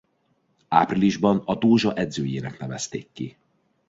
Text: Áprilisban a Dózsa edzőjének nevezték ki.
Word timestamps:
Áprilisban 0.67 1.37
a 1.45 1.55
Dózsa 1.55 1.93
edzőjének 1.93 2.59
nevezték 2.59 3.09
ki. 3.11 3.37